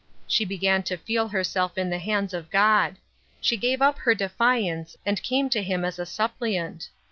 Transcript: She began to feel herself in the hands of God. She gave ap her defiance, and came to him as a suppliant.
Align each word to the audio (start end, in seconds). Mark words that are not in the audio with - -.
She 0.25 0.45
began 0.45 0.81
to 0.89 0.97
feel 0.97 1.27
herself 1.27 1.77
in 1.77 1.91
the 1.91 1.99
hands 1.99 2.33
of 2.33 2.49
God. 2.49 2.95
She 3.39 3.55
gave 3.55 3.83
ap 3.83 3.99
her 3.99 4.15
defiance, 4.15 4.97
and 5.05 5.21
came 5.21 5.47
to 5.51 5.61
him 5.61 5.85
as 5.85 5.99
a 5.99 6.07
suppliant. 6.07 6.89